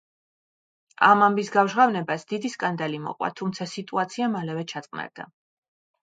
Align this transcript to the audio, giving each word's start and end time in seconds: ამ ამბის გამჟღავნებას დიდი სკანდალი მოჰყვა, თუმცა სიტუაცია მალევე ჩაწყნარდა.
ამ 1.07 1.19
ამბის 1.25 1.51
გამჟღავნებას 1.55 2.23
დიდი 2.33 2.49
სკანდალი 2.53 3.01
მოჰყვა, 3.03 3.29
თუმცა 3.41 3.67
სიტუაცია 3.73 4.31
მალევე 4.37 4.65
ჩაწყნარდა. 4.73 5.27